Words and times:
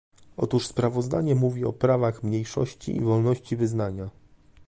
otóż 0.37 0.67
sprawozdanie 0.67 1.35
mówi 1.35 1.65
o 1.65 1.73
prawach 1.73 2.23
mniejszości 2.23 2.95
i 2.97 3.01
wolności 3.01 3.55
wyznania 3.57 4.09